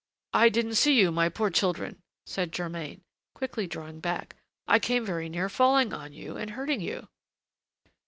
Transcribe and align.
"I 0.33 0.49
didn't 0.49 0.77
see 0.81 0.99
you, 0.99 1.11
my 1.11 1.29
poor 1.29 1.51
children!" 1.51 2.01
said 2.25 2.51
Germain, 2.51 3.03
quickly 3.35 3.67
drawing 3.67 3.99
back. 3.99 4.35
"I 4.67 4.79
came 4.79 5.05
very 5.05 5.29
near 5.29 5.47
falling 5.47 5.93
on 5.93 6.11
you 6.11 6.37
and 6.37 6.49
hurting 6.49 6.81
you." 6.81 7.07